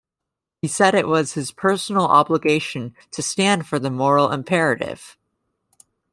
He 0.63 0.67
said 0.67 0.95
it 0.95 1.07
was 1.07 1.33
his 1.33 1.51
personal 1.51 2.07
obligation 2.07 2.95
to 3.11 3.21
stand 3.21 3.67
for 3.67 3.77
the 3.77 3.91
moral 3.91 4.31
imperative. 4.31 5.15